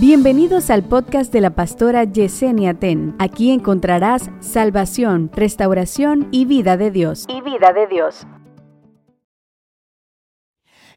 Bienvenidos 0.00 0.70
al 0.70 0.84
podcast 0.84 1.32
de 1.32 1.40
la 1.40 1.56
pastora 1.56 2.04
Yesenia 2.04 2.72
Ten. 2.72 3.16
Aquí 3.18 3.50
encontrarás 3.50 4.30
salvación, 4.38 5.28
restauración 5.34 6.28
y 6.30 6.44
vida 6.44 6.76
de 6.76 6.92
Dios. 6.92 7.26
y 7.28 7.40
vida 7.40 7.72
de 7.72 7.88
Dios. 7.88 8.24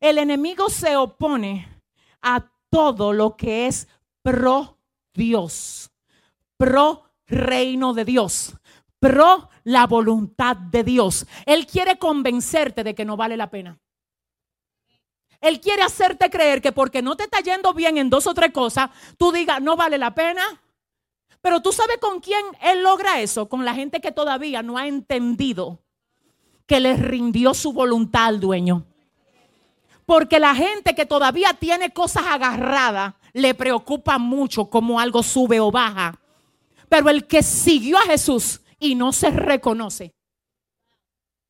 El 0.02 0.20
enemigo 0.20 0.70
se 0.70 0.98
opone 0.98 1.68
a 2.22 2.52
todo 2.70 3.12
lo 3.12 3.36
que 3.38 3.66
es 3.66 3.88
pro 4.22 4.78
Dios, 5.16 5.92
pro 6.58 7.06
reino 7.26 7.96
de 7.96 8.06
Dios, 8.06 8.56
pro 9.00 9.50
la 9.64 9.88
voluntad 9.88 10.56
de 10.56 10.84
Dios. 10.84 11.26
Él 11.48 11.66
quiere 11.66 11.98
convencerte 11.98 12.84
de 12.84 12.94
que 12.94 13.06
no 13.06 13.18
vale 13.18 13.36
la 13.36 13.50
pena. 13.50 13.80
Él 15.42 15.60
quiere 15.60 15.82
hacerte 15.82 16.30
creer 16.30 16.62
que 16.62 16.72
porque 16.72 17.02
no 17.02 17.16
te 17.18 17.24
está 17.24 17.40
yendo 17.40 17.74
bien 17.74 17.98
en 17.98 18.10
dos 18.10 18.28
o 18.28 18.34
tres 18.34 18.52
cosas, 18.52 18.92
tú 19.18 19.32
digas, 19.32 19.60
no 19.62 19.76
vale 19.76 19.98
la 19.98 20.14
pena. 20.14 20.62
Pero 21.42 21.62
tú 21.62 21.72
sabes 21.72 21.98
con 21.98 22.20
quién 22.20 22.46
Él 22.62 22.84
logra 22.84 23.20
eso, 23.20 23.50
con 23.50 23.66
la 23.66 23.74
gente 23.74 24.00
que 24.00 24.12
todavía 24.12 24.62
no 24.62 24.78
ha 24.78 24.88
entendido 24.88 25.80
que 26.68 26.80
le 26.80 26.96
rindió 26.96 27.54
su 27.56 27.74
voluntad 27.74 28.28
al 28.28 28.40
dueño. 28.40 28.86
Porque 30.06 30.40
la 30.40 30.54
gente 30.54 30.94
que 30.94 31.06
todavía 31.06 31.54
tiene 31.54 31.92
cosas 31.92 32.24
agarradas 32.28 33.16
le 33.34 33.54
preocupa 33.56 34.18
mucho 34.18 34.70
cómo 34.70 35.00
algo 35.00 35.24
sube 35.24 35.60
o 35.60 35.72
baja. 35.72 36.20
Pero 36.88 37.10
el 37.10 37.26
que 37.26 37.42
siguió 37.42 37.98
a 37.98 38.04
Jesús 38.04 38.62
y 38.80 38.96
no 38.96 39.12
se 39.12 39.32
reconoce. 39.32 40.14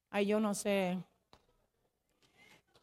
Ay, 0.09 0.27
yo 0.27 0.39
no 0.39 0.53
sé. 0.53 0.97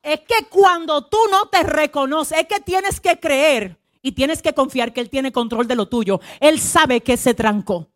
Es 0.09 0.21
que 0.21 0.47
cuando 0.48 1.05
tú 1.05 1.19
no 1.30 1.48
te 1.51 1.62
reconoces, 1.62 2.39
es 2.39 2.47
que 2.47 2.61
tienes 2.61 2.98
que 2.98 3.21
creer 3.21 3.79
y 4.01 4.12
tienes 4.12 4.41
que 4.41 4.55
confiar 4.55 4.95
que 4.95 5.03
Él 5.03 5.11
tiene 5.11 5.33
control 5.33 5.69
de 5.69 5.77
lo 5.77 5.87
tuyo. 5.87 6.19
Él 6.41 6.59
sabe 6.59 7.03
que 7.03 7.19
se 7.19 7.34
trancó. 7.34 7.89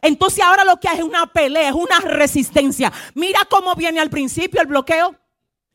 Entonces 0.00 0.42
ahora 0.42 0.64
lo 0.64 0.78
que 0.80 0.88
hay 0.88 0.98
es 0.98 1.04
una 1.04 1.26
pelea, 1.26 1.68
es 1.68 1.74
una 1.74 2.00
resistencia. 2.00 2.90
Mira 3.14 3.40
cómo 3.50 3.74
viene 3.74 4.00
al 4.00 4.08
principio 4.08 4.62
el 4.62 4.68
bloqueo. 4.68 5.14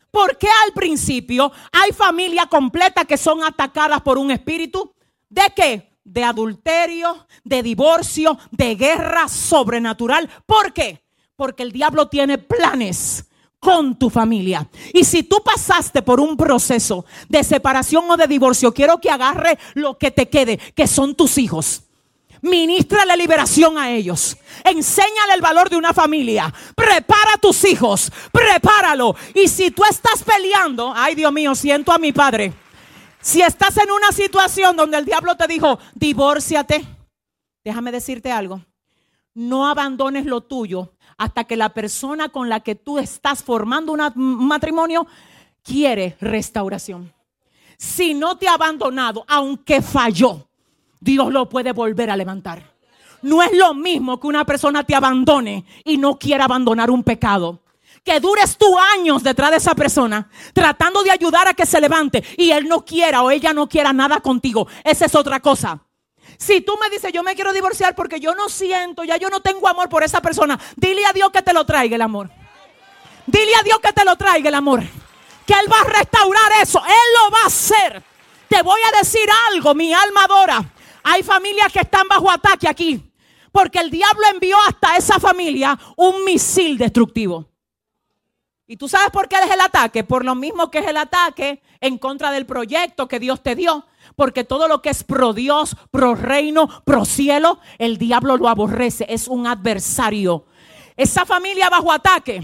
¿Por 0.09 0.39
qué 0.39 0.47
al 0.65 0.73
principio 0.73 1.51
hay 1.71 1.91
familias 1.91 2.47
completas 2.47 3.05
que 3.05 3.17
son 3.17 3.43
atacadas 3.43 4.01
por 4.01 4.17
un 4.17 4.31
espíritu? 4.31 4.91
¿De 5.29 5.53
qué? 5.55 5.91
De 6.03 6.23
adulterio, 6.23 7.27
de 7.43 7.61
divorcio, 7.61 8.39
de 8.49 8.73
guerra 8.73 9.27
sobrenatural. 9.27 10.27
¿Por 10.47 10.73
qué? 10.73 11.03
Porque 11.35 11.61
el 11.61 11.71
diablo 11.71 12.07
tiene 12.07 12.39
planes 12.39 13.25
con 13.65 13.97
tu 13.97 14.11
familia. 14.11 14.69
Y 14.93 15.03
si 15.03 15.23
tú 15.23 15.41
pasaste 15.43 16.03
por 16.03 16.19
un 16.19 16.37
proceso 16.37 17.03
de 17.27 17.43
separación 17.43 18.05
o 18.11 18.15
de 18.15 18.27
divorcio, 18.27 18.71
quiero 18.71 19.01
que 19.01 19.09
agarre 19.09 19.57
lo 19.73 19.97
que 19.97 20.11
te 20.11 20.29
quede, 20.29 20.59
que 20.75 20.85
son 20.85 21.15
tus 21.15 21.39
hijos. 21.39 21.81
Ministra 22.43 23.05
la 23.05 23.15
liberación 23.15 23.79
a 23.79 23.89
ellos. 23.89 24.37
Enséñale 24.63 25.33
el 25.33 25.41
valor 25.41 25.67
de 25.71 25.77
una 25.77 25.95
familia. 25.95 26.53
Prepara 26.75 27.33
a 27.33 27.37
tus 27.39 27.65
hijos. 27.65 28.11
Prepáralo. 28.31 29.15
Y 29.33 29.47
si 29.47 29.71
tú 29.71 29.81
estás 29.89 30.21
peleando, 30.21 30.93
ay 30.95 31.15
Dios 31.15 31.33
mío, 31.33 31.55
siento 31.55 31.91
a 31.91 31.97
mi 31.97 32.13
padre. 32.13 32.53
Si 33.19 33.41
estás 33.41 33.75
en 33.77 33.89
una 33.89 34.11
situación 34.11 34.75
donde 34.75 34.99
el 34.99 35.05
diablo 35.05 35.35
te 35.35 35.47
dijo, 35.47 35.79
divórciate, 35.95 36.85
déjame 37.63 37.91
decirte 37.91 38.31
algo. 38.31 38.61
No 39.33 39.67
abandones 39.67 40.27
lo 40.27 40.41
tuyo 40.41 40.94
hasta 41.17 41.45
que 41.45 41.55
la 41.55 41.69
persona 41.69 42.29
con 42.29 42.49
la 42.49 42.59
que 42.59 42.75
tú 42.75 42.99
estás 42.99 43.43
formando 43.43 43.93
un 43.93 44.47
matrimonio 44.47 45.07
quiere 45.63 46.17
restauración. 46.19 47.13
Si 47.77 48.13
no 48.13 48.37
te 48.37 48.47
ha 48.47 48.53
abandonado, 48.53 49.25
aunque 49.27 49.81
falló, 49.81 50.47
Dios 50.99 51.31
lo 51.31 51.49
puede 51.49 51.71
volver 51.71 52.09
a 52.09 52.17
levantar. 52.17 52.73
No 53.21 53.41
es 53.41 53.51
lo 53.53 53.73
mismo 53.73 54.19
que 54.19 54.27
una 54.27 54.45
persona 54.45 54.83
te 54.83 54.95
abandone 54.95 55.65
y 55.83 55.97
no 55.97 56.17
quiera 56.17 56.45
abandonar 56.45 56.91
un 56.91 57.03
pecado. 57.03 57.59
Que 58.03 58.19
dures 58.19 58.55
tú 58.57 58.77
años 58.77 59.23
detrás 59.23 59.49
de 59.49 59.57
esa 59.57 59.73
persona 59.73 60.29
tratando 60.53 61.01
de 61.01 61.09
ayudar 61.09 61.47
a 61.47 61.55
que 61.55 61.65
se 61.65 61.81
levante 61.81 62.23
y 62.37 62.51
él 62.51 62.67
no 62.67 62.85
quiera 62.85 63.23
o 63.23 63.31
ella 63.31 63.51
no 63.51 63.67
quiera 63.67 63.93
nada 63.93 64.19
contigo. 64.19 64.67
Esa 64.83 65.05
es 65.05 65.15
otra 65.15 65.39
cosa. 65.39 65.84
Si 66.37 66.61
tú 66.61 66.77
me 66.81 66.89
dices, 66.89 67.11
yo 67.13 67.23
me 67.23 67.35
quiero 67.35 67.53
divorciar 67.53 67.95
porque 67.95 68.19
yo 68.19 68.35
no 68.35 68.49
siento, 68.49 69.03
ya 69.03 69.17
yo 69.17 69.29
no 69.29 69.39
tengo 69.39 69.67
amor 69.67 69.89
por 69.89 70.03
esa 70.03 70.21
persona, 70.21 70.59
dile 70.75 71.05
a 71.05 71.13
Dios 71.13 71.31
que 71.31 71.41
te 71.41 71.53
lo 71.53 71.65
traiga 71.65 71.95
el 71.95 72.01
amor. 72.01 72.29
Dile 73.25 73.55
a 73.59 73.63
Dios 73.63 73.79
que 73.79 73.93
te 73.93 74.05
lo 74.05 74.15
traiga 74.15 74.49
el 74.49 74.55
amor. 74.55 74.83
Que 75.45 75.53
Él 75.53 75.71
va 75.71 75.81
a 75.81 75.83
restaurar 75.83 76.51
eso. 76.61 76.81
Él 76.85 77.23
lo 77.23 77.31
va 77.31 77.43
a 77.43 77.47
hacer. 77.47 78.03
Te 78.47 78.61
voy 78.61 78.79
a 78.93 78.97
decir 78.97 79.27
algo, 79.51 79.73
mi 79.73 79.93
alma 79.93 80.23
adora. 80.25 80.63
Hay 81.03 81.23
familias 81.23 81.71
que 81.71 81.79
están 81.79 82.07
bajo 82.07 82.29
ataque 82.29 82.67
aquí. 82.67 83.01
Porque 83.51 83.79
el 83.79 83.89
diablo 83.89 84.25
envió 84.31 84.57
hasta 84.67 84.97
esa 84.97 85.19
familia 85.19 85.77
un 85.95 86.23
misil 86.25 86.77
destructivo. 86.77 87.54
¿Y 88.67 88.77
tú 88.77 88.89
sabes 88.89 89.11
por 89.11 89.27
qué 89.27 89.35
es 89.35 89.51
el 89.51 89.61
ataque? 89.61 90.03
Por 90.03 90.25
lo 90.25 90.33
mismo 90.33 90.71
que 90.71 90.79
es 90.79 90.87
el 90.87 90.97
ataque 90.97 91.61
en 91.81 91.99
contra 91.99 92.31
del 92.31 92.47
proyecto 92.47 93.07
que 93.07 93.19
Dios 93.19 93.43
te 93.43 93.55
dio. 93.55 93.85
Porque 94.15 94.43
todo 94.43 94.67
lo 94.67 94.81
que 94.81 94.89
es 94.89 95.03
pro 95.03 95.33
Dios, 95.33 95.77
pro 95.91 96.15
reino, 96.15 96.67
pro 96.83 97.05
cielo, 97.05 97.59
el 97.77 97.97
diablo 97.97 98.37
lo 98.37 98.49
aborrece. 98.49 99.05
Es 99.07 99.27
un 99.27 99.45
adversario. 99.45 100.45
Esa 100.97 101.25
familia 101.25 101.69
bajo 101.69 101.91
ataque 101.91 102.41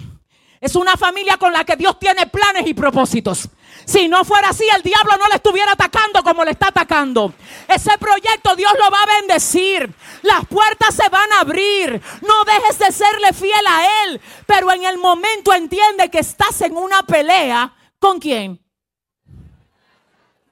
es 0.62 0.76
una 0.76 0.96
familia 0.96 1.38
con 1.38 1.52
la 1.52 1.66
que 1.66 1.76
Dios 1.76 1.98
tiene 1.98 2.28
planes 2.28 2.68
y 2.68 2.76
propósitos. 2.76 3.50
Si 3.84 4.08
no 4.08 4.24
fuera 4.24 4.50
así, 4.50 4.64
el 4.76 4.84
diablo 4.84 5.18
no 5.18 5.28
le 5.28 5.36
estuviera 5.36 5.72
atacando 5.72 6.22
como 6.22 6.46
le 6.46 6.52
está 6.52 6.68
atacando. 6.68 7.34
Ese 7.68 7.98
proyecto 7.98 8.56
Dios 8.56 8.72
lo 8.78 8.92
va 8.92 9.02
a 9.02 9.20
bendecir. 9.22 9.92
Las 10.22 10.46
puertas 10.46 10.94
se 10.94 11.10
van 11.10 11.32
a 11.34 11.40
abrir. 11.40 12.00
No 12.22 12.46
dejes 12.46 12.78
de 12.78 12.92
serle 12.92 13.34
fiel 13.34 13.66
a 13.68 14.06
Él. 14.06 14.22
Pero 14.46 14.72
en 14.72 14.84
el 14.84 15.00
momento 15.00 15.52
entiende 15.52 16.12
que 16.12 16.20
estás 16.20 16.62
en 16.62 16.78
una 16.78 17.02
pelea. 17.04 17.74
¿Con 17.98 18.20
quién? 18.20 18.64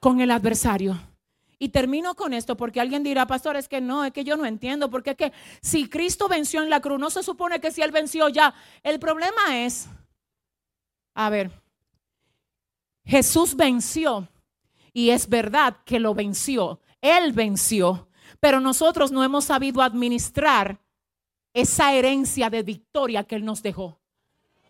Con 0.00 0.20
el 0.20 0.32
adversario. 0.32 1.00
Y 1.60 1.68
termino 1.68 2.16
con 2.16 2.32
esto 2.32 2.56
porque 2.56 2.80
alguien 2.80 3.04
dirá, 3.04 3.26
pastor, 3.26 3.54
es 3.54 3.68
que 3.68 3.80
no, 3.80 4.04
es 4.04 4.12
que 4.12 4.24
yo 4.24 4.36
no 4.36 4.46
entiendo, 4.46 4.90
porque 4.90 5.10
es 5.10 5.16
que 5.16 5.32
si 5.60 5.88
Cristo 5.88 6.26
venció 6.26 6.62
en 6.62 6.70
la 6.70 6.80
cruz, 6.80 6.98
no 6.98 7.10
se 7.10 7.22
supone 7.22 7.60
que 7.60 7.70
si 7.70 7.82
Él 7.82 7.92
venció 7.92 8.28
ya. 8.30 8.54
El 8.82 8.98
problema 8.98 9.58
es, 9.58 9.86
a 11.14 11.30
ver, 11.30 11.50
Jesús 13.04 13.54
venció 13.56 14.28
y 14.92 15.10
es 15.10 15.28
verdad 15.28 15.76
que 15.84 15.98
lo 16.00 16.14
venció, 16.14 16.80
Él 17.00 17.32
venció, 17.32 18.08
pero 18.40 18.60
nosotros 18.60 19.10
no 19.12 19.24
hemos 19.24 19.44
sabido 19.46 19.82
administrar 19.82 20.78
esa 21.52 21.92
herencia 21.92 22.50
de 22.50 22.62
victoria 22.62 23.24
que 23.24 23.36
Él 23.36 23.44
nos 23.44 23.62
dejó. 23.62 23.98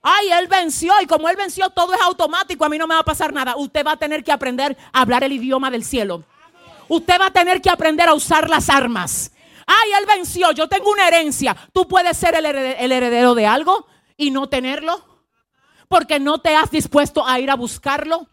Ay, 0.03 0.31
Él 0.31 0.49
venció 0.49 0.95
y 1.03 1.06
como 1.06 1.29
Él 1.29 1.37
venció 1.37 1.69
todo 1.71 1.93
es 1.93 2.00
automático, 2.00 2.65
a 2.65 2.69
mí 2.71 2.79
no 2.79 2.87
me 2.87 2.95
va 2.95 3.00
a 3.00 3.05
pasar 3.05 3.33
nada. 3.34 3.56
Usted 3.56 3.84
va 3.87 3.93
a 3.93 3.97
tener 3.99 4.25
que 4.25 4.33
aprender 4.33 4.77
a 4.93 5.03
hablar 5.03 5.25
el 5.25 5.33
idioma 5.33 5.71
del 5.71 5.84
cielo. 5.84 6.25
Usted 6.89 7.21
va 7.21 7.27
a 7.27 7.33
tener 7.33 7.61
que 7.61 7.69
aprender 7.71 8.09
a 8.09 8.15
usar 8.15 8.49
las 8.49 8.71
armas. 8.71 9.31
Ay, 9.67 9.91
él 9.99 10.06
venció, 10.06 10.50
yo 10.53 10.69
tengo 10.69 10.91
una 10.91 11.06
herencia. 11.06 11.55
Tú 11.73 11.87
puedes 11.87 12.17
ser 12.17 12.34
el 12.34 12.45
herede- 12.47 12.77
el 12.81 12.91
heredero 12.93 13.34
de 13.34 13.47
algo 13.47 13.87
y 14.17 14.31
no 14.31 14.49
tenerlo. 14.49 15.05
Porque 15.91 16.21
no 16.21 16.39
te 16.39 16.55
has 16.55 16.71
dispuesto 16.71 17.27
a 17.27 17.41
ir 17.41 17.51
a 17.51 17.56
buscarlo. 17.56 18.28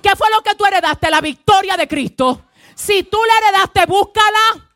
¿Qué 0.00 0.14
fue 0.14 0.28
lo 0.30 0.40
que 0.42 0.54
tú 0.54 0.64
heredaste? 0.64 1.10
La 1.10 1.20
victoria 1.20 1.76
de 1.76 1.88
Cristo. 1.88 2.44
Si 2.76 3.02
tú 3.02 3.18
la 3.26 3.48
heredaste, 3.48 3.86
búscala. 3.86 4.70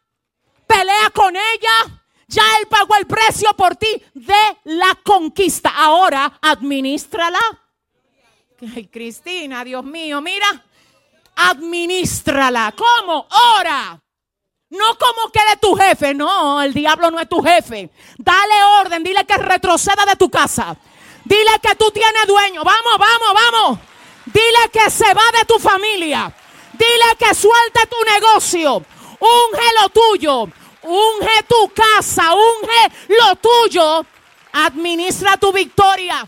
Pelea 0.67 1.11
con 1.15 1.37
ella. 1.37 2.03
Ya 2.27 2.43
Él 2.59 2.67
pagó 2.67 2.97
el 2.97 3.07
precio 3.07 3.55
por 3.55 3.77
ti 3.77 4.03
de 4.13 4.59
la 4.65 4.99
conquista. 5.05 5.71
Ahora, 5.71 6.41
administrala. 6.43 7.39
Ay, 8.75 8.89
Cristina, 8.89 9.63
Dios 9.63 9.85
mío, 9.85 10.21
mira 10.21 10.49
administrala. 11.37 12.75
¿Cómo? 12.77 13.27
Ora. 13.59 14.01
No 14.71 14.99
como 14.99 15.31
que 15.31 15.39
eres 15.39 15.61
tu 15.61 15.75
jefe, 15.77 16.15
no, 16.15 16.61
el 16.61 16.75
diablo 16.75 17.11
no 17.11 17.21
es 17.21 17.29
tu 17.29 17.41
jefe. 17.41 17.91
Dale 18.19 18.65
orden, 18.81 19.05
dile 19.05 19.25
que 19.25 19.37
retroceda 19.37 20.05
de 20.05 20.17
tu 20.17 20.29
casa. 20.29 20.77
Dile 21.25 21.53
que 21.63 21.75
tú 21.75 21.91
tienes 21.91 22.27
dueño. 22.27 22.63
Vamos, 22.63 22.99
vamos, 22.99 23.35
vamos. 23.35 23.79
Dile 24.27 24.71
que 24.73 24.91
se 24.91 25.13
va 25.15 25.23
de 25.39 25.45
tu 25.47 25.59
familia. 25.59 26.33
Dile 26.73 27.17
que 27.19 27.35
suelte 27.35 27.87
tu 27.89 27.97
negocio. 28.05 28.83
Unge 29.19 29.67
lo 29.81 29.89
tuyo. 29.89 30.43
Unge 30.83 31.43
tu 31.49 31.73
casa. 31.75 32.35
Unge 32.35 32.95
lo 33.09 33.37
tuyo. 33.37 34.07
Administra 34.53 35.37
tu 35.37 35.53
victoria. 35.53 36.27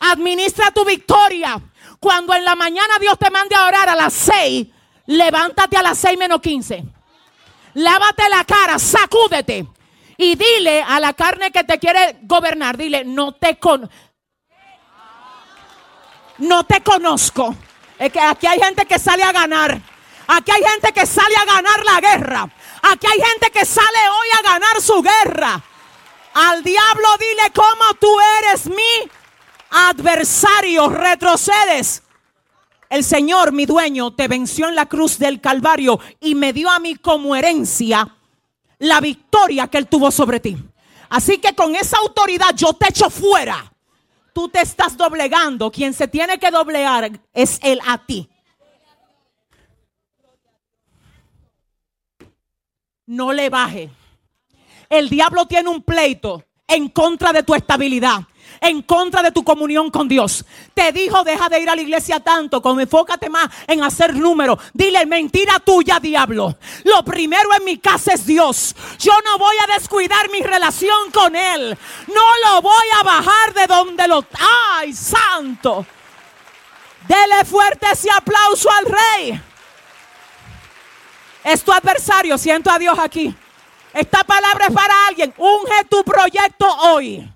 Administra 0.00 0.70
tu 0.70 0.84
victoria. 0.84 1.60
Cuando 1.98 2.34
en 2.34 2.44
la 2.44 2.54
mañana 2.54 2.98
Dios 3.00 3.18
te 3.18 3.30
mande 3.30 3.56
a 3.56 3.66
orar 3.66 3.88
a 3.88 3.96
las 3.96 4.12
6, 4.12 4.66
levántate 5.06 5.76
a 5.76 5.82
las 5.82 5.98
6 5.98 6.16
menos 6.16 6.40
15. 6.40 6.84
Lávate 7.74 8.28
la 8.28 8.44
cara, 8.44 8.78
sacúdete. 8.78 9.66
Y 10.16 10.34
dile 10.34 10.82
a 10.82 10.98
la 10.98 11.12
carne 11.12 11.50
que 11.50 11.62
te 11.64 11.78
quiere 11.78 12.18
gobernar, 12.22 12.76
dile, 12.76 13.04
no 13.04 13.32
te 13.32 13.56
con 13.56 13.88
no 16.38 16.64
te 16.64 16.82
conozco. 16.82 17.54
Es 17.98 18.12
que 18.12 18.20
aquí 18.20 18.46
hay 18.46 18.60
gente 18.60 18.86
que 18.86 18.98
sale 18.98 19.22
a 19.22 19.32
ganar. 19.32 19.80
Aquí 20.28 20.50
hay 20.50 20.62
gente 20.62 20.92
que 20.92 21.06
sale 21.06 21.34
a 21.36 21.44
ganar 21.44 21.84
la 21.84 22.00
guerra. 22.00 22.48
Aquí 22.82 23.06
hay 23.06 23.20
gente 23.20 23.50
que 23.50 23.64
sale 23.64 23.98
hoy 24.10 24.28
a 24.38 24.42
ganar 24.42 24.80
su 24.80 25.02
guerra. 25.02 25.62
Al 26.34 26.62
diablo 26.62 27.08
dile 27.18 27.52
cómo 27.54 27.94
tú 27.98 28.08
eres 28.38 28.66
mi 28.66 29.10
adversario. 29.70 30.88
Retrocedes. 30.88 32.02
El 32.88 33.04
Señor, 33.04 33.52
mi 33.52 33.66
dueño, 33.66 34.14
te 34.14 34.28
venció 34.28 34.68
en 34.68 34.74
la 34.74 34.86
cruz 34.86 35.18
del 35.18 35.40
Calvario 35.40 35.98
y 36.20 36.34
me 36.34 36.52
dio 36.52 36.70
a 36.70 36.78
mí 36.78 36.94
como 36.96 37.36
herencia 37.36 38.16
la 38.78 39.00
victoria 39.00 39.66
que 39.68 39.78
Él 39.78 39.88
tuvo 39.88 40.10
sobre 40.10 40.40
ti. 40.40 40.56
Así 41.10 41.38
que 41.38 41.54
con 41.54 41.74
esa 41.74 41.98
autoridad 41.98 42.54
yo 42.54 42.72
te 42.74 42.88
echo 42.88 43.10
fuera. 43.10 43.72
Tú 44.38 44.48
te 44.48 44.60
estás 44.60 44.96
doblegando. 44.96 45.68
Quien 45.68 45.92
se 45.92 46.06
tiene 46.06 46.38
que 46.38 46.52
doblegar 46.52 47.10
es 47.34 47.58
Él 47.60 47.80
a 47.84 48.06
ti. 48.06 48.30
No 53.04 53.32
le 53.32 53.50
baje. 53.50 53.90
El 54.88 55.08
diablo 55.08 55.46
tiene 55.46 55.70
un 55.70 55.82
pleito 55.82 56.44
en 56.68 56.88
contra 56.90 57.32
de 57.32 57.42
tu 57.42 57.54
estabilidad 57.54 58.20
en 58.60 58.82
contra 58.82 59.22
de 59.22 59.32
tu 59.32 59.44
comunión 59.44 59.90
con 59.90 60.08
Dios. 60.08 60.44
Te 60.74 60.92
dijo, 60.92 61.24
deja 61.24 61.48
de 61.48 61.60
ir 61.60 61.70
a 61.70 61.76
la 61.76 61.82
iglesia 61.82 62.20
tanto, 62.20 62.60
como 62.62 62.80
enfócate 62.80 63.28
más 63.28 63.48
en 63.66 63.82
hacer 63.82 64.14
números. 64.14 64.58
Dile, 64.72 65.04
mentira 65.06 65.58
tuya, 65.60 66.00
diablo. 66.00 66.56
Lo 66.84 67.04
primero 67.04 67.54
en 67.54 67.64
mi 67.64 67.78
casa 67.78 68.14
es 68.14 68.26
Dios. 68.26 68.74
Yo 68.98 69.12
no 69.24 69.38
voy 69.38 69.56
a 69.62 69.74
descuidar 69.74 70.30
mi 70.30 70.40
relación 70.40 71.10
con 71.12 71.34
Él. 71.36 71.76
No 72.08 72.38
lo 72.44 72.62
voy 72.62 72.86
a 73.00 73.02
bajar 73.02 73.54
de 73.54 73.66
donde 73.66 74.08
lo... 74.08 74.24
¡Ay, 74.76 74.92
santo! 74.92 75.86
Dele 77.06 77.44
fuerte 77.44 77.86
ese 77.92 78.10
aplauso 78.10 78.70
al 78.70 78.84
rey. 78.84 79.40
Es 81.44 81.62
tu 81.62 81.72
adversario, 81.72 82.36
siento 82.36 82.70
a 82.70 82.78
Dios 82.78 82.98
aquí. 82.98 83.34
Esta 83.94 84.24
palabra 84.24 84.66
es 84.66 84.74
para 84.74 85.06
alguien. 85.08 85.34
Unge 85.36 85.84
tu 85.88 86.04
proyecto 86.04 86.66
hoy. 86.66 87.28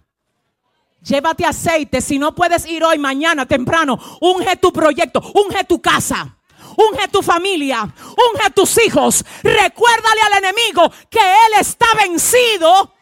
Llévate 1.02 1.44
aceite. 1.44 2.00
Si 2.00 2.18
no 2.18 2.34
puedes 2.34 2.66
ir 2.66 2.84
hoy, 2.84 2.98
mañana, 2.98 3.46
temprano, 3.46 3.98
unge 4.20 4.56
tu 4.56 4.72
proyecto, 4.72 5.20
unge 5.34 5.64
tu 5.64 5.80
casa. 5.80 6.36
Unge 6.76 7.08
tu 7.08 7.22
familia, 7.22 7.82
unge 7.82 8.50
tus 8.54 8.78
hijos. 8.82 9.24
Recuérdale 9.42 10.20
al 10.22 10.44
enemigo 10.44 10.90
que 11.10 11.20
él 11.20 11.60
está 11.60 11.86
vencido 12.00 12.94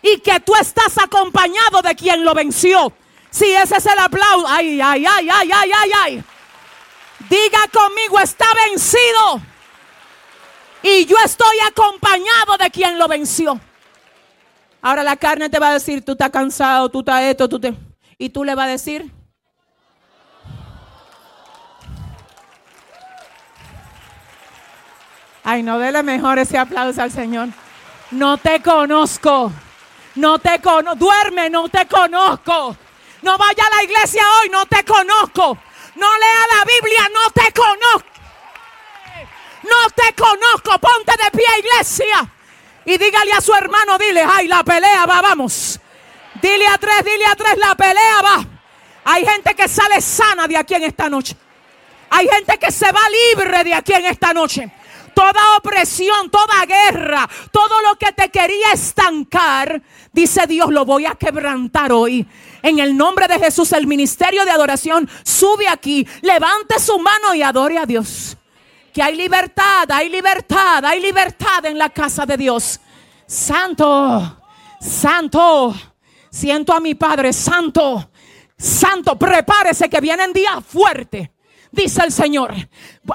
y 0.00 0.18
que 0.20 0.40
tú 0.40 0.54
estás 0.54 0.96
acompañado 0.98 1.82
de 1.82 1.94
quien 1.94 2.24
lo 2.24 2.32
venció. 2.32 2.92
Si 3.30 3.50
ese 3.50 3.76
es 3.76 3.86
el 3.86 3.98
aplauso, 3.98 4.46
ay, 4.48 4.80
ay, 4.80 5.04
ay, 5.06 5.28
ay, 5.30 5.52
ay, 5.52 5.70
ay, 5.74 5.90
ay. 5.94 6.24
Diga 7.28 7.68
conmigo, 7.72 8.18
está 8.18 8.46
vencido. 8.66 9.42
Y 10.82 11.06
yo 11.06 11.16
estoy 11.24 11.56
acompañado 11.70 12.56
de 12.58 12.70
quien 12.70 12.98
lo 12.98 13.06
venció. 13.08 13.60
Ahora 14.80 15.02
la 15.02 15.16
carne 15.16 15.48
te 15.48 15.58
va 15.58 15.70
a 15.70 15.74
decir, 15.74 16.04
tú 16.04 16.12
estás 16.12 16.30
cansado, 16.30 16.88
tú 16.88 17.00
estás 17.00 17.22
esto, 17.22 17.48
tú 17.48 17.60
te... 17.60 17.74
Y 18.18 18.28
tú 18.30 18.44
le 18.44 18.54
vas 18.54 18.66
a 18.66 18.70
decir, 18.70 19.12
Ay, 25.44 25.62
no 25.62 25.78
dele 25.78 26.02
mejor 26.02 26.38
ese 26.38 26.56
aplauso 26.56 27.02
al 27.02 27.10
Señor. 27.10 27.48
No 28.12 28.36
te 28.36 28.62
conozco. 28.62 29.52
No 30.14 30.38
te 30.38 30.60
conozco. 30.60 30.94
Duerme, 30.96 31.50
no 31.50 31.68
te 31.68 31.86
conozco. 31.86 32.76
No 33.22 33.38
vaya 33.38 33.64
a 33.66 33.76
la 33.76 33.82
iglesia 33.82 34.22
hoy, 34.40 34.50
no 34.50 34.66
te 34.66 34.84
conozco. 34.84 35.58
No 35.96 36.06
lea 36.18 36.58
la 36.58 36.64
Biblia, 36.64 37.08
no 37.12 37.30
te 37.30 37.52
conozco. 37.52 38.11
No 39.62 39.90
te 39.94 40.14
conozco. 40.14 40.78
Ponte 40.78 41.12
de 41.22 41.30
pie, 41.30 41.46
iglesia. 41.58 42.28
Y 42.84 42.98
dígale 42.98 43.32
a 43.32 43.40
su 43.40 43.54
hermano, 43.54 43.96
dile, 43.98 44.24
ay, 44.28 44.48
la 44.48 44.64
pelea 44.64 45.06
va, 45.06 45.20
vamos. 45.22 45.78
Dile 46.40 46.66
a 46.66 46.78
tres, 46.78 47.04
dile 47.04 47.24
a 47.26 47.36
tres, 47.36 47.56
la 47.56 47.74
pelea 47.74 48.22
va. 48.22 48.46
Hay 49.04 49.24
gente 49.24 49.54
que 49.54 49.68
sale 49.68 50.00
sana 50.00 50.48
de 50.48 50.56
aquí 50.56 50.74
en 50.74 50.84
esta 50.84 51.08
noche. 51.08 51.36
Hay 52.10 52.28
gente 52.28 52.58
que 52.58 52.72
se 52.72 52.90
va 52.90 53.00
libre 53.34 53.64
de 53.64 53.74
aquí 53.74 53.92
en 53.92 54.06
esta 54.06 54.32
noche. 54.32 54.70
Toda 55.14 55.56
opresión, 55.58 56.30
toda 56.30 56.64
guerra, 56.66 57.28
todo 57.50 57.80
lo 57.82 57.96
que 57.96 58.12
te 58.12 58.30
quería 58.30 58.72
estancar, 58.72 59.82
dice 60.10 60.46
Dios, 60.46 60.70
lo 60.70 60.84
voy 60.84 61.04
a 61.06 61.14
quebrantar 61.14 61.92
hoy. 61.92 62.26
En 62.62 62.78
el 62.78 62.96
nombre 62.96 63.28
de 63.28 63.38
Jesús, 63.38 63.72
el 63.72 63.86
ministerio 63.86 64.44
de 64.44 64.50
adoración 64.50 65.08
sube 65.22 65.68
aquí, 65.68 66.06
levante 66.22 66.80
su 66.80 66.98
mano 66.98 67.34
y 67.34 67.42
adore 67.42 67.78
a 67.78 67.86
Dios 67.86 68.36
que 68.92 69.02
hay 69.02 69.16
libertad, 69.16 69.90
hay 69.90 70.08
libertad, 70.08 70.84
hay 70.84 71.00
libertad 71.00 71.64
en 71.64 71.78
la 71.78 71.88
casa 71.90 72.26
de 72.26 72.36
Dios. 72.36 72.80
Santo, 73.26 74.40
santo, 74.80 75.74
siento 76.30 76.74
a 76.74 76.80
mi 76.80 76.94
Padre, 76.94 77.32
santo, 77.32 78.10
santo, 78.56 79.18
prepárese 79.18 79.88
que 79.88 80.00
vienen 80.00 80.32
días 80.32 80.64
fuertes. 80.64 81.30
Dice 81.70 82.02
el 82.04 82.12
Señor. 82.12 82.54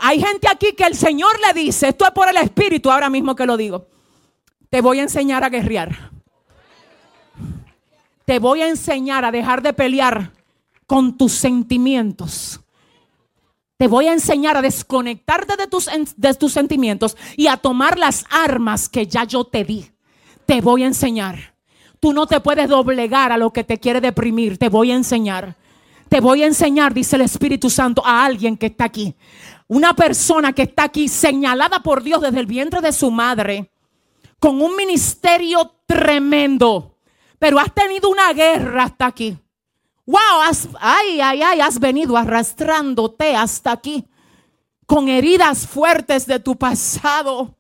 Hay 0.02 0.20
gente 0.20 0.48
aquí 0.50 0.74
que 0.74 0.86
el 0.86 0.96
Señor 0.96 1.40
le 1.46 1.54
dice, 1.54 1.90
esto 1.90 2.06
es 2.06 2.12
por 2.12 2.28
el 2.28 2.38
Espíritu 2.38 2.92
ahora 2.92 3.10
mismo 3.10 3.36
que 3.36 3.46
lo 3.46 3.56
digo. 3.56 3.88
Te 4.70 4.82
voy 4.82 5.00
a 5.00 5.04
enseñar 5.04 5.44
a 5.44 5.50
guerrear. 5.50 6.12
Te 8.26 8.40
voy 8.40 8.62
a 8.62 8.68
enseñar 8.68 9.24
a 9.24 9.32
dejar 9.32 9.62
de 9.62 9.74
pelear 9.74 10.34
con 10.88 11.18
tus 11.18 11.34
sentimientos. 11.34 12.60
Te 13.78 13.88
voy 13.88 14.08
a 14.08 14.14
enseñar 14.14 14.58
a 14.58 14.64
desconectarte 14.64 15.56
de 15.56 15.68
tus, 16.34 16.52
sentimientos 16.52 17.16
y 17.36 17.46
a 17.46 17.58
tomar 17.58 18.00
las 18.00 18.26
armas 18.32 18.90
que 18.90 19.06
ya 19.06 19.24
yo 19.24 19.44
te 19.44 19.64
di. 19.64 19.92
Te 20.48 20.62
voy 20.62 20.84
a 20.84 20.88
enseñar. 20.88 21.54
Tú 22.00 22.12
no 22.12 22.26
te 22.26 22.40
puedes 22.40 22.68
doblegar 22.70 23.32
a 23.32 23.38
lo 23.38 23.54
que 23.54 23.64
te 23.64 23.78
quiere 23.80 24.02
deprimir. 24.02 24.58
Te 24.58 24.70
voy 24.70 24.92
a 24.92 24.96
enseñar. 24.96 25.56
Te 26.10 26.22
voy 26.22 26.42
a 26.42 26.48
enseñar, 26.48 26.94
dice 26.94 27.18
el 27.18 27.24
Espíritu 27.24 27.70
Santo, 27.70 28.02
a 28.04 28.26
alguien 28.26 28.58
que 28.58 28.68
está 28.68 28.86
aquí. 28.86 29.14
Una 29.68 29.94
persona 29.94 30.54
que 30.54 30.64
está 30.64 30.84
aquí 30.84 31.08
señalada 31.08 31.84
por 31.84 32.02
Dios 32.02 32.22
desde 32.22 32.40
el 32.40 32.46
vientre 32.46 32.82
de 32.82 32.94
su 32.94 33.12
madre, 33.12 33.70
con 34.40 34.62
un 34.62 34.76
ministerio 34.76 35.76
tremendo, 35.86 36.96
pero 37.38 37.60
has 37.60 37.74
tenido 37.74 38.10
una 38.10 38.32
guerra 38.34 38.84
hasta 38.84 39.08
aquí. 39.08 39.38
Wow, 40.08 40.42
has, 40.42 40.70
ay, 40.80 41.20
ay, 41.20 41.42
ay, 41.42 41.60
has 41.60 41.78
venido 41.78 42.16
arrastrándote 42.16 43.36
hasta 43.36 43.74
aquí 43.74 44.08
con 44.86 45.10
heridas 45.10 45.68
fuertes 45.68 46.26
de 46.26 46.40
tu 46.40 46.56
pasado, 46.56 47.58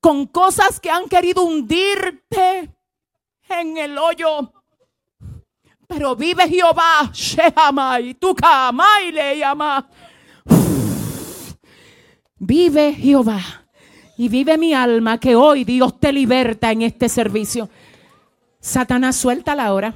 con 0.00 0.26
cosas 0.26 0.80
que 0.80 0.88
han 0.90 1.06
querido 1.06 1.42
hundirte 1.42 2.74
en 3.46 3.76
el 3.76 3.98
hoyo. 3.98 4.50
Pero 5.86 6.16
vive 6.16 6.48
Jehová, 6.48 7.10
Shehamai, 7.12 8.14
tu 8.14 8.34
le 9.12 9.36
llama. 9.36 9.86
Vive 12.36 12.94
Jehová 12.94 13.42
y 14.16 14.30
vive 14.30 14.56
mi 14.56 14.72
alma 14.72 15.20
que 15.20 15.36
hoy 15.36 15.64
Dios 15.64 16.00
te 16.00 16.10
liberta 16.10 16.72
en 16.72 16.80
este 16.80 17.10
servicio. 17.10 17.68
Satanás, 18.60 19.14
suelta 19.14 19.54
la 19.54 19.74
hora. 19.74 19.94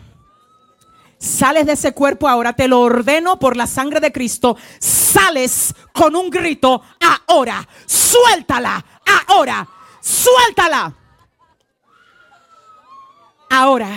Sales 1.19 1.67
de 1.67 1.73
ese 1.73 1.93
cuerpo 1.93 2.29
ahora, 2.29 2.53
te 2.53 2.69
lo 2.69 2.81
ordeno 2.81 3.39
por 3.39 3.57
la 3.57 3.67
sangre 3.67 4.01
de 4.01 4.13
Cristo. 4.13 4.57
Sales 4.79 5.75
con 5.93 6.15
un 6.15 6.31
grito 6.31 6.83
ahora. 7.27 7.67
Suéltala 7.87 8.85
ahora. 9.29 9.67
Suéltala. 10.01 10.95
Ahora. 13.51 13.89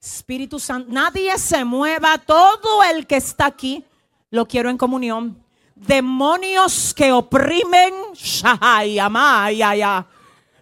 Espíritu 0.00 0.58
Santo, 0.58 0.90
nadie 0.90 1.38
se 1.38 1.64
mueva. 1.64 2.18
Todo 2.18 2.82
el 2.82 3.06
que 3.06 3.16
está 3.16 3.46
aquí, 3.46 3.84
lo 4.30 4.46
quiero 4.46 4.70
en 4.70 4.78
comunión. 4.78 5.42
Demonios 5.74 6.92
que 6.92 7.12
oprimen, 7.12 7.94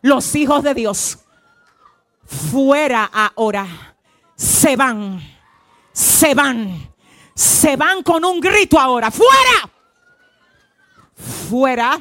los 0.03 0.35
hijos 0.35 0.63
de 0.63 0.75
Dios, 0.75 1.19
fuera 2.27 3.05
ahora, 3.05 3.67
se 4.35 4.77
van 4.77 5.36
se 5.97 6.35
van. 6.35 6.93
Se 7.35 7.75
van 7.77 8.03
con 8.03 8.23
un 8.23 8.39
grito 8.39 8.79
ahora. 8.79 9.11
¡Fuera! 9.11 9.73
Fuera. 11.49 11.99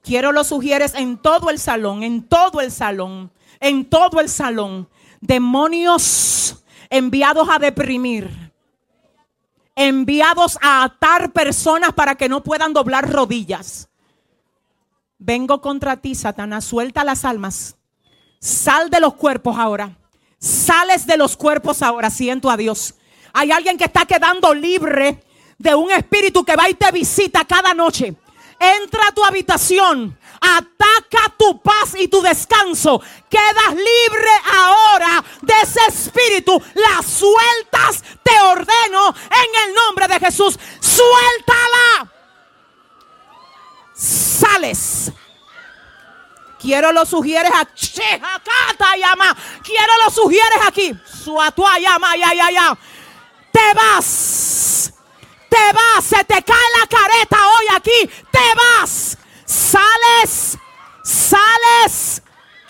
Quiero 0.00 0.30
los 0.30 0.46
sugieres 0.46 0.94
en 0.94 1.18
todo 1.18 1.50
el 1.50 1.58
salón, 1.58 2.04
en 2.04 2.22
todo 2.22 2.60
el 2.60 2.70
salón, 2.70 3.32
en 3.58 3.88
todo 3.90 4.20
el 4.20 4.28
salón. 4.28 4.88
Demonios 5.20 6.62
enviados 6.88 7.48
a 7.48 7.58
deprimir. 7.58 8.52
Enviados 9.74 10.56
a 10.62 10.84
atar 10.84 11.32
personas 11.32 11.94
para 11.94 12.14
que 12.14 12.28
no 12.28 12.44
puedan 12.44 12.72
doblar 12.72 13.10
rodillas. 13.10 13.88
Vengo 15.18 15.60
contra 15.60 15.96
ti, 15.96 16.14
Satanás. 16.14 16.64
Suelta 16.64 17.02
las 17.02 17.24
almas. 17.24 17.76
Sal 18.38 18.88
de 18.88 19.00
los 19.00 19.14
cuerpos 19.14 19.58
ahora. 19.58 19.96
Sales 20.44 21.06
de 21.06 21.16
los 21.16 21.38
cuerpos 21.38 21.80
ahora, 21.80 22.10
siento 22.10 22.50
a 22.50 22.58
Dios. 22.58 22.94
Hay 23.32 23.50
alguien 23.50 23.78
que 23.78 23.84
está 23.84 24.04
quedando 24.04 24.52
libre 24.52 25.24
de 25.56 25.74
un 25.74 25.90
espíritu 25.90 26.44
que 26.44 26.54
va 26.54 26.68
y 26.68 26.74
te 26.74 26.92
visita 26.92 27.46
cada 27.46 27.72
noche. 27.72 28.14
entra 28.60 29.08
a 29.08 29.12
tu 29.12 29.24
habitación, 29.24 30.18
ataca 30.40 31.34
tu 31.38 31.62
paz 31.62 31.94
y 31.98 32.08
tu 32.08 32.20
descanso. 32.20 33.00
Quedas 33.30 33.70
libre 33.70 34.30
ahora 34.54 35.24
de 35.40 35.54
ese 35.62 35.80
espíritu. 35.88 36.62
La 36.74 37.02
sueltas, 37.02 38.04
te 38.22 38.38
ordeno 38.42 39.08
en 39.08 39.68
el 39.68 39.74
nombre 39.74 40.08
de 40.08 40.20
Jesús. 40.20 40.58
Suéltala. 40.78 42.12
Sales. 43.94 45.10
Quiero 46.64 46.92
lo 46.92 47.04
sugieres 47.04 47.52
aquí. 47.54 47.92
Quiero 49.62 49.92
lo 50.02 50.10
sugieres 50.10 50.58
aquí. 50.66 50.94
llama, 51.78 52.16
ya, 52.16 52.32
ya, 52.32 52.50
ya. 52.50 52.78
Te 53.52 53.74
vas. 53.74 54.90
Te 55.50 55.72
vas. 55.74 56.04
Se 56.04 56.24
te 56.24 56.42
cae 56.42 56.68
la 56.80 56.86
careta 56.86 57.36
hoy 57.36 57.66
aquí. 57.76 58.10
Te 58.32 58.54
vas. 58.56 59.18
Sales. 59.44 60.56
Sales. 61.04 62.22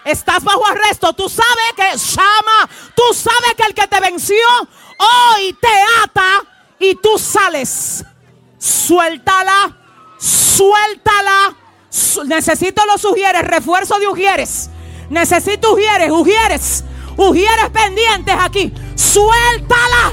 Estás 0.05 0.43
bajo 0.43 0.67
arresto. 0.67 1.13
Tú 1.13 1.29
sabes 1.29 1.73
que 1.77 1.97
llama. 1.97 2.69
Tú 2.97 3.15
sabes 3.15 3.55
que 3.57 3.63
el 3.63 3.75
que 3.75 3.87
te 3.87 4.01
venció 4.01 4.37
hoy 4.99 5.53
te 5.53 5.83
ata 6.03 6.43
y 6.81 6.97
tú 6.97 7.17
sales. 7.17 8.05
Suéltala. 8.59 9.77
Suéltala 10.19 11.63
necesito 12.27 12.85
los 12.87 13.05
ujieres, 13.05 13.43
refuerzo 13.43 13.99
de 13.99 14.09
ujieres. 14.09 14.71
Necesito 15.11 15.73
ujieres, 15.73 16.11
ujieres, 16.11 16.85
ujieres 17.17 17.71
pendientes 17.71 18.35
aquí. 18.39 18.73
Suéltala, 18.95 20.13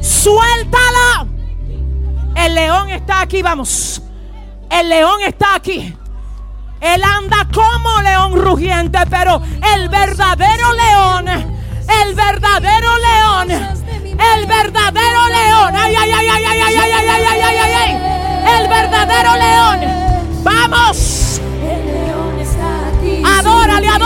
suéltala. 0.00 1.26
El 2.34 2.54
león 2.54 2.90
está 2.90 3.20
aquí, 3.20 3.42
vamos. 3.42 4.02
El 4.70 4.88
león 4.88 5.20
está 5.22 5.54
aquí. 5.54 5.94
Él 6.80 7.02
anda 7.02 7.48
como 7.52 8.02
león 8.02 8.34
rugiente, 8.34 8.98
pero 9.08 9.40
el 9.74 9.88
verdadero 9.88 10.72
león, 10.74 11.28
el 11.28 12.14
verdadero 12.14 12.90
león, 12.98 13.50
el 13.50 14.46
verdadero 14.46 15.28
león, 15.28 15.74
ay, 15.74 15.96
ay, 15.96 16.10
ay, 16.12 16.28
ay, 16.28 16.44
ay, 16.44 16.62
ay, 16.62 16.76
ay, 16.76 16.92
ay, 16.92 17.08
ay, 17.08 17.40
ay, 17.42 17.56
ay, 17.56 17.72
ay, 17.72 18.60
el 18.60 18.68
verdadero 18.68 19.36
león 19.36 20.05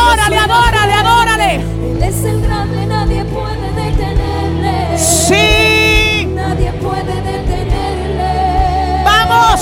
Adórale, 0.00 0.38
adórale, 0.38 0.92
adórale. 0.94 1.54
Él 1.56 2.02
es 2.02 2.24
el 2.24 2.40
grande, 2.40 2.86
nadie 2.86 3.24
puede 3.24 3.72
detenerle. 3.72 4.98
Sí. 4.98 6.26
Nadie 6.34 6.72
puede 6.72 7.14
detenerle. 7.22 9.04
Vamos. 9.04 9.60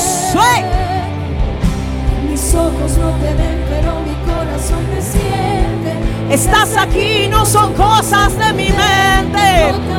Mis 2.30 2.54
ojos 2.54 2.96
no 2.98 3.10
te 3.20 3.34
ven, 3.34 3.64
pero 3.68 4.00
mi 4.00 4.14
corazón 4.32 4.84
te 4.94 5.02
siente. 5.02 5.98
Estás 6.30 6.76
aquí, 6.76 7.26
no 7.28 7.44
son 7.44 7.74
cosas 7.74 8.38
de 8.38 8.52
mi 8.52 8.68
mente. 8.68 9.97